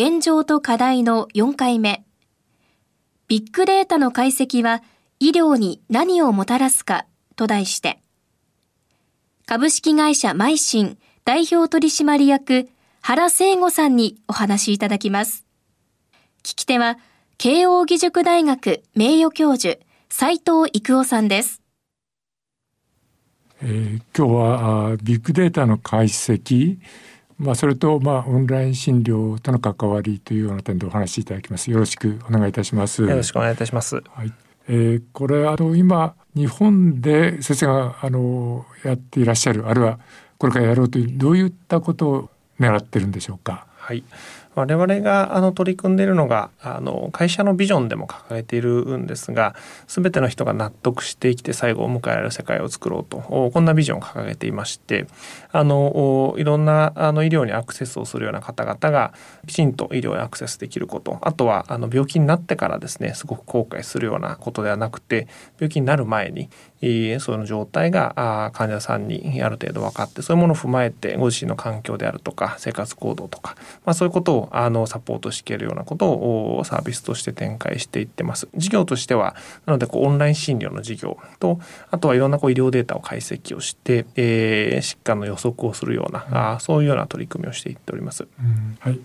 [0.00, 2.04] 現状と課題の4回目。
[3.26, 4.80] ビッグデータの解析は
[5.18, 8.00] 医療に何をもたらすかと題して、
[9.44, 12.68] 株式会社マイシン代表取締役
[13.00, 15.44] 原聖吾さんにお話しいただきます。
[16.44, 16.96] 聞き手は
[17.36, 19.80] 慶應義塾大学名誉教授
[20.10, 21.60] 斉藤育夫さんです。
[23.62, 26.78] えー、今日はビッグデータの解析
[27.38, 31.70] まあ、それと、まあ、オンライン診療との関わりというような点でお話しいただきます。
[31.70, 33.02] よろしくお願いいたします。
[33.02, 34.02] よろしくお願いいたします。
[34.10, 34.32] はい。
[34.68, 39.98] えー、これあの今日本で先生があのやっていらっしゃるあるいは
[40.36, 42.30] これからやろうというどういったことを
[42.60, 43.66] 狙ってるんでしょうか？
[43.76, 44.04] はい。
[44.58, 49.54] 我々があの取り組んでいるのがあの会社のビジョンでも掲げているんですが
[49.86, 55.06] 全ての人が納得して生きて最後を迎えられる世界を作ろうとこんなビジョンを掲げていまして
[55.52, 59.14] あのいろんなあの医療にアクセスをするような方々が
[59.46, 65.28] きちんと医療にアクセスできることあとはあの病気になってからですねすごく後悔するようなことではなくて
[65.60, 66.50] 病気になる前に
[67.18, 78.48] その状態が患者さんにある程度分かってそういうものを踏まえてご自身の環境であるとか生活行動とか、まあ、そういうことをあのサポートしていけるようなことをサービスとして展開していってます。
[78.56, 79.34] 事業としては
[79.66, 81.58] なのでこうオンライン診療の事業と
[81.90, 88.24] あとはいろんなこう医療データを解析をして、えー、疾患の予測をするような、うん、あそういうような取り組みをしていっております。
[88.24, 89.00] うん、はい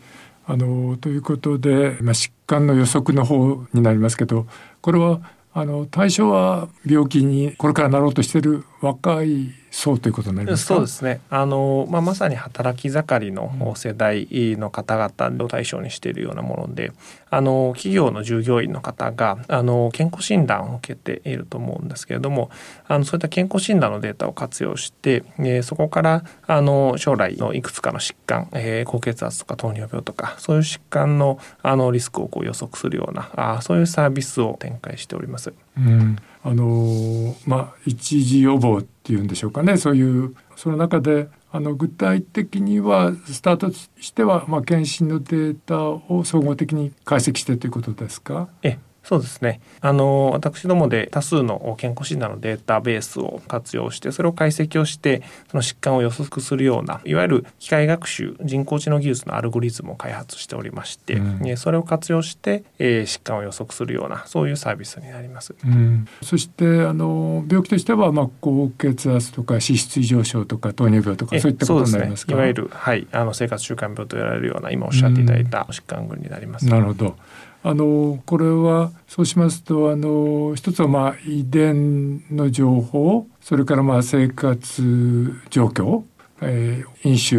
[0.46, 4.46] あのということで、まあ、疾患の予測の方になりますけど
[4.82, 5.22] これは
[5.56, 11.20] あの対象は病気にこれからなろうとしている若い層ということになりますそうですね。
[11.32, 16.92] あの、まあ、まさに働き盛りの世代の方々を対象にしているようなもので
[17.32, 22.52] あの企業の従業員の方があの健康診断を受けていると思うんですけれども
[22.88, 35.52] あのそういった健康診断のデータを活用して、えー、そこからあの将来のいくつかの疾患、えー、高血圧とか糖尿病とかそういう疾患のあのリスクをこう予測するようなあそういうサービスを展開しております。
[35.78, 39.78] うんあのまあ一時予防っていうんでしょうかね。
[39.78, 48.50] そういうその中であの具体的にはスタートとしては、まあ、検診のデータを総合的に解析してということですか？
[48.64, 48.78] え。
[49.04, 49.60] そうですね。
[49.82, 55.22] あの私どもで多数の健康診断のデータベースを活用してそれを解析をして
[55.52, 65.54] その疾患を予測するようないわゆる機械学習人工知能技術のアルゴリズムを開発しておりまして、うん、それを活用して、えー、疾患を予測するようなそういうサービスになります。
[65.66, 72.32] うん、そしてあの病気としてはまあ高血圧とか脂質異常症とか糖尿病とかそういったことになりますか？
[72.32, 76.68] ね、いわゆるはいあの生活習慣病と言われるような今おっしゃっていただいた疾患群になります。
[76.68, 77.18] なるほど。
[77.66, 86.04] あのこれはそうしますとあの一つはまあ遺伝の情報それからまあ生活状況、
[86.42, 87.38] えー、飲酒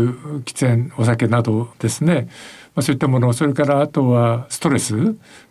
[0.50, 2.28] 喫煙お酒などですね。
[2.74, 4.96] まあ、そういったものそれからあとはストレス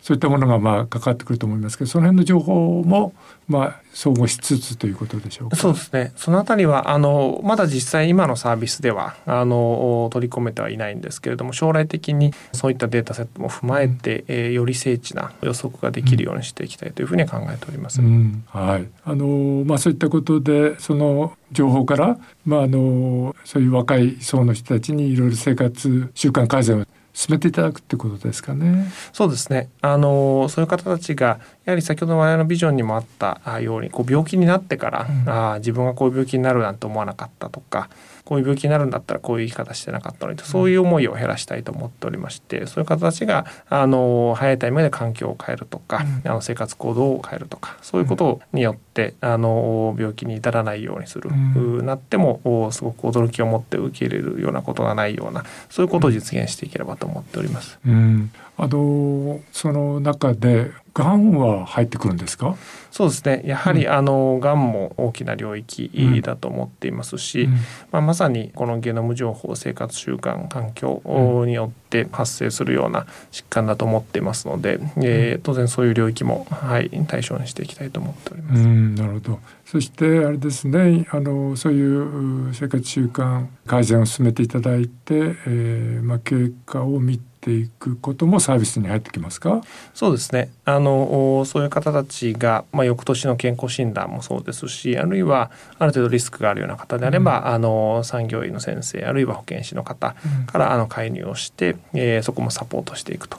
[0.02, 3.14] そういったものがまあかかってくると思いますけどその辺の情報も
[3.48, 5.56] まあ総合しつつということでしょうか。
[5.56, 6.12] そうですね。
[6.16, 18.02] そのあたりはあのまだ実際今のサービスではあの取り込めてはいないんですけれども将来的にそういったデータセットも踏まえて、うん、えー、より精緻な予測ができるようにしていきたいというふうに考えております。
[18.02, 18.88] うん、はい。
[19.06, 28.92] あのまあそういったことでその情報からまああのそういう若い層の人たちにいろいろ生活習慣改善を進めていただくってことですかね。
[29.14, 29.70] そうですね。
[29.82, 37.90] あのそういう方たちがやはり先ほど我々のビジョンにもあったようにこう病気になってから、うん、あ自分がこういう病気になるなんて思わなかったとか
[38.26, 57.80] こういう病気になるんだったらこういう言い方してなかったのにとそういう思いを減らしたいと思っておりましてそういう方たちがあの早いタイミングで環境を変えるとか、うん、あの生活行動を変えるとかそういうことによって、あの病気に至らないようにする、うん、なってもすごく驚きを持って受け入れるようなことがないようなそういうことを実現していければと思っております。
[57.86, 62.56] うん、あのその中でがんは入ってくるんですか？
[62.92, 63.42] そうですね。
[63.46, 67.54] やはり、うん、あのがんも大きな領域だと思っていますし、うん、
[67.92, 71.02] まあ、まさにこのゲノム情報生活習慣環境
[71.48, 78.62] によって発生するような疾患だと思っていますので、うん、えー、当然そういう領域も、はい、対象にしていきたいと思っております。
[78.62, 79.40] なるほど。
[79.66, 89.62] そしてあれですねあのそういう生活習慣改善を進めていただいて、えーまあ、経過を見ていくこともサービスに入ってきますか？
[89.94, 90.50] そうですね。
[90.66, 100.16] あのそういう方たちが、まあ、翌年の健康診断もそうですしあるいはある程度リスクがあるような方であれば、うん、あの産業医の先生あるいは保健師の方
[100.48, 103.38] から、あの介入をして、えー、そこもサポートしていくと、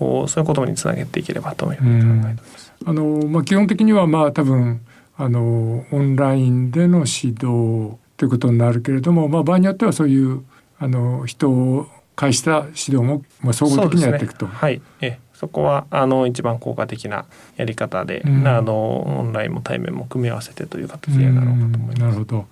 [0.00, 2.72] うん、そういうことにつなげていければというふうに考えております。
[2.86, 4.80] あのまあ、基本的にはまあ多分
[5.16, 10.44] あのオンラインでの指導ということになるけれども、まあ、場合によってはそういう
[10.78, 14.46] あの人を介した指導も、まあ、総合的にやっていくと。
[14.46, 14.82] ね、はい。
[15.00, 17.24] えそこはあの一番効果的な
[17.56, 22.00] やり方で、うん、あのオンラインも対面も組み合わせてという形になろうかと思います。
[22.00, 22.46] なるほど。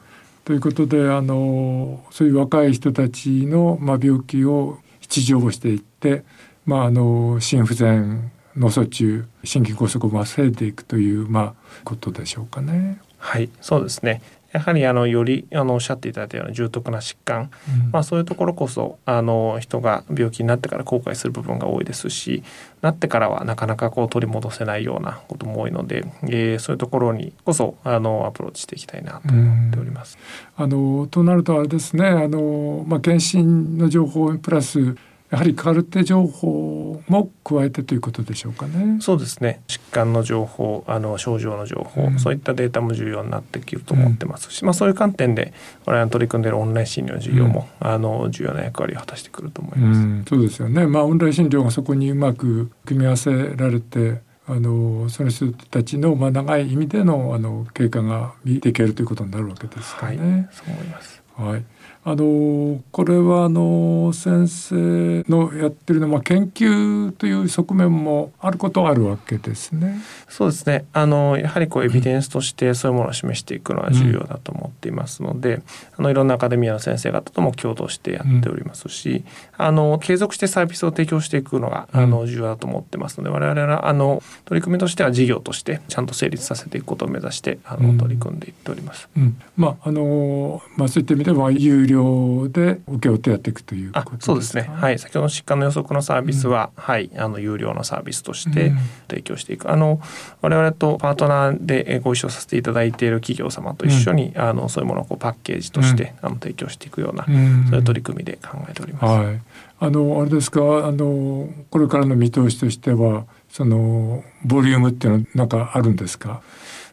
[0.46, 6.25] ということであのそういう若い人たちの、まあ、病気を治療していって、
[6.64, 13.02] まあ、あの心不全脳卒中心筋梗塞を防いでいくという、まあ、ことでしょうかね。
[13.19, 13.50] はい。
[13.60, 14.22] そうですね
[14.53, 17.50] やはりあのよりあのおっしゃっていただいたような重篤な疾患、
[17.85, 22.43] うん、まあ、そういうところこそあの人が病気になってから後悔する部分が多いですし
[22.81, 30.19] なってからはなかなかこう取り戻せないようなことも多いので、えー、そういうところにこそあのアプローチしていきたいなと思っております。
[30.56, 34.97] うん、あのとなるとあれですねあの、まあ、検診の情報プラス
[35.31, 38.99] やはりカルテ情報も加えてということでしょうかね。
[39.01, 39.61] そうですね。
[39.69, 45.53] 疾患の情報、あの症状の情報、うん、そういったデータも重要になってくると思ってますし、うん、まあそういう観点で
[45.85, 50.31] 我々の取り組んでいるオンライン診療の事業も、うん、あの重要な役割を果たしてくると思います。
[50.31, 50.87] そうですよね。
[50.87, 54.27] まあオンライン診療がそこにうまく組み合わせられて。
[54.51, 60.17] あのその人たちのまあ長い意味でのあの経過が見ていけるということになるわけですかね。
[60.17, 61.23] はい、そう思います。
[61.37, 61.65] はい。
[62.10, 70.00] あのこれはあの先生のやってるのは研究という側面もあることはあるわけですね。
[70.26, 70.87] そうですね。
[70.94, 75.62] あのやはりこうエビデンスとしてそういうものを示していくのは重要だと思っていますので、うん、
[75.99, 79.25] あのいろんなアカデミアの先生方とも共同してやっておりますし、
[79.58, 89.10] うん、あの継続してサービスを提供していくのがあの重要だと思ってますので、我々はあの取り組みとしては事業としてちゃんと成立させていくことを目指してあの取り組んでいっております。
[89.58, 94.71] まああのまあそういった意味では有料料で請け負ってやっていくということそうですね。
[94.73, 98.73] はい、先ほどの疾患の予測のサービスは、うん、はい、あの有料のサービスとして
[99.09, 99.67] 提供していく。
[99.67, 100.00] うん、あの
[100.41, 109.05] 我々とパートナーでご一緒させていただいている企業様と一緒に、うん、あのそういうものをこうパッケージとして、あの提供していくような、そういう取り組みで考えております。
[109.05, 109.41] はい。
[109.81, 116.43] あのあれですか、あのこれからの見通しとしては、そのボリュームっていうのはなんかあるんですか？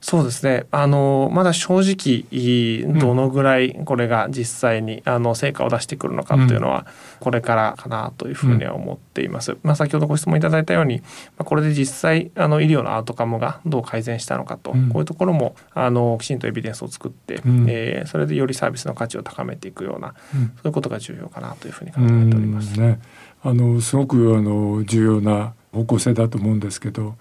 [0.06, 0.68] そうですね。
[0.70, 6.86] あのまだ正直どのぐらいこれが実際にあの成果を出してくるのかというのは
[7.20, 9.58] これからかなというふうには思っています。
[9.64, 11.04] まあ、先ほどご質問いただいたように、ま
[11.40, 22.80] あ、これで実際あの医療のアウトカムがどう改善したのかと、こういうところもあのきちんとエビデンスを作って、うん、えー、それでよりサービスの価値を高めていくような、そういうことが重要かなというふうに考えております。
[22.80, 23.00] ね、
[23.44, 26.60] あのすごくあの重要な方向性だと思うん。
[26.60, 27.16] ですけど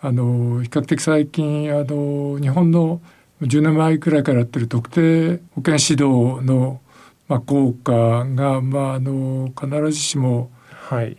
[0.00, 3.00] あの比較的最近あの日本の
[3.42, 6.80] 10年前くらいからやってる特定保険指導の、
[7.28, 10.50] まあ、効果が、まあ、あの必ずしも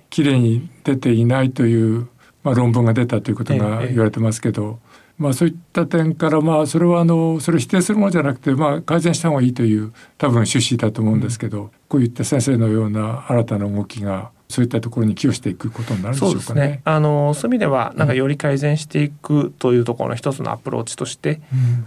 [0.09, 2.07] きれいに出ていないという、
[2.43, 4.79] まあ、論文が出たということが言われてますけど、
[5.17, 16.61] まあ、そういった点からまあそれはあのそれを否定するものじゃなくて、まあ、改善した方がいいという多分趣旨だと思うんですけど、うん、こういった先生のような新たな動きがそういったところに寄与していくことになるんでしょうかね。
[16.61, 21.39] ねあのそういう意味ではなんかより改善していくというところの一つのアプローチとして、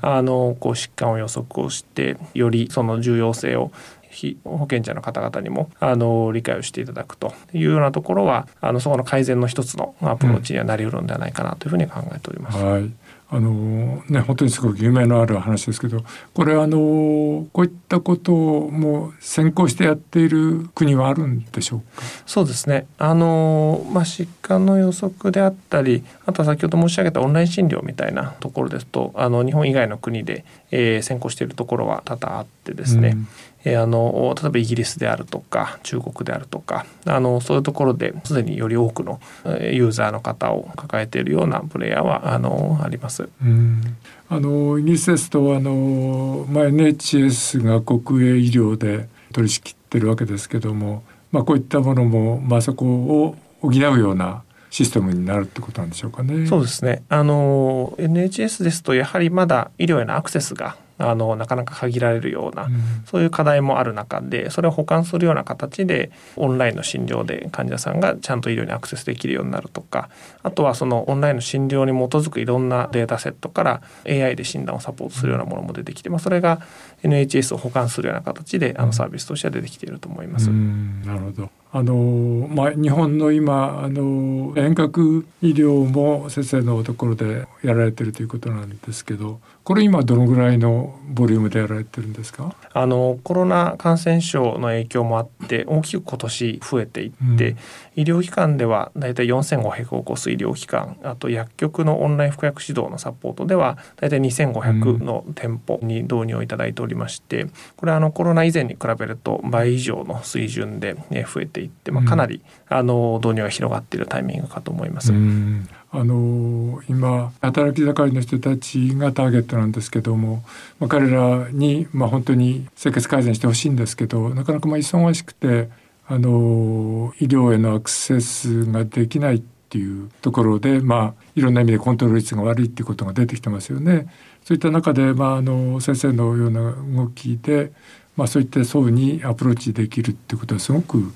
[0.03, 3.73] うん、あのこう疾患を予測をしてよりその重要性を
[4.11, 12.59] 非保険者の方々にもあの理解をしていただくというようなところはあのそこの改善の一つのアプローチにはなりうるんではないかなというふうに考えております。
[12.59, 12.93] はい
[13.35, 22.03] あのね本当にすごく夢のある話ですけどこれあのこういったことをもう先行してやっている国はあるんでしょうか？
[22.27, 22.87] そうですね。
[22.99, 33.29] あの、まあ、疾患の予測であったりあとは先ほど申し上げたオンライン診療みたいなところですとあの日本以外の国で、えー、先行しているところは多々あってですね、うん
[33.65, 43.29] えあの例えばイギリスであるとか中国であるとかあのそういうところですでにより多くのユーザーの方を抱えているようなプレイヤーはあのあります。
[43.43, 43.97] うん
[44.29, 56.47] あのイギリスですとあの、まあ、NHS が国営医療で取り仕切ってるわけですけども、まあ、こういったものも、まあ、そこを補うようなシステムになるってことなんでしょうかね。
[56.47, 57.03] そうですね。
[57.11, 62.73] あの NHS ですとやはりまだ医療へのアクセスがあのなかなか限られるような、うん、
[63.07, 70.09] そういう課題もある中でそれを補完するような形でオンラインの診療で患者さんがちゃんと医療にアクセスできるようになるとか
[70.43, 76.61] あとはそのオンラインの診療に基づくいろんなデータセットから AI で診断をサポートするようなものも出てきて、まあ、それが
[77.03, 80.49] NHS を補完するような形であのサービスとしては出てきていると思います。
[80.51, 92.55] なるほどあのまあ、日本の今あの遠隔医療も先生のところでやられてるということなんですけどこれ今どのぐらいのボリュームでやられてるんですか？
[92.75, 97.57] あのコロナ感染症の影響もあって大きく今年増えていって、うん、
[97.97, 110.97] 医療機関ではだいたい4500を超す医療機関あと薬局のオンライン服薬指導のサポートではだいたい2500の店舗に導入をいただいておりましてこれはあのコロナ以前に比べると倍以上の水準で
[111.33, 115.13] 増えていって、まあ、かなりあの導入が広がっているタイミングかと思います。
[115.13, 120.43] うんあの今働き盛りの人たちがターゲットなんですけども、
[120.81, 125.69] まあ、彼らに、まあ、本当に生活改善してほしいんですけどなかなかまあ忙しくて
[126.07, 134.07] あの医療へのアクセスができないっていうところで、まあ、いろんな意味でコントロール率が悪いっていうことが出てきてますよね。
[134.45, 137.73] そういった中で、まあ、あの先生のような動きで、
[138.17, 141.13] まあ、そういった層にアプローチできるっていうことはすごく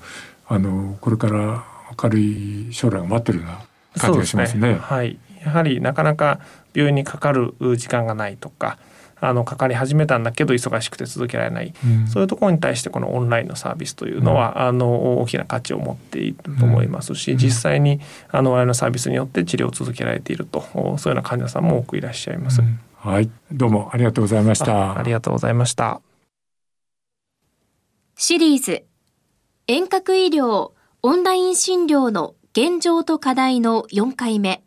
[0.47, 1.65] あのこれから
[2.01, 3.65] 明るい将来が待ってるな
[3.97, 4.61] 感じがしますね。
[4.61, 4.79] すね。
[4.79, 6.39] はい、やはりなかなか
[6.73, 8.77] 病院にかかる時間がないとか
[9.19, 17.99] あのかかり始めたんだけど忙しくて続けられない、うん、そういうところに対してこのオンラインのサービスというのは、うん、あの大きな価値を持っていると思いますし、うん、実際に
[18.29, 22.61] あの我々のサービスによって治療を続けられているとそういうような患者さんも多くいらっしゃいます。
[22.95, 24.97] はい、どうもありがとうございました。
[24.97, 26.01] ありがとうございました。
[28.15, 28.83] シリーズ
[29.69, 30.71] 遠隔医療
[31.01, 34.63] オンライン診療の現状と課題の4回目。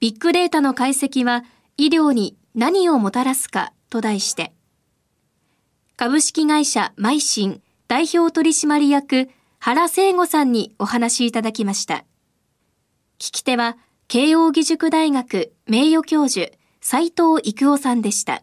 [0.00, 1.44] ビッグデータの解析は
[1.76, 4.52] 医療に何をもたらすかと題して、
[5.94, 12.04] 株式会社マイシン代表取締役原聖吾さんにお話いただきました。
[13.20, 13.76] 聞き手は
[14.08, 18.42] 慶應義塾大学名誉教授斉藤育夫さんでした。